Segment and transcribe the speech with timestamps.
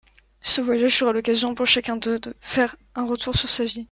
[0.41, 3.79] Ce voyage sera l'occasion pour chacun d'eux de faire un retour sur sa vie.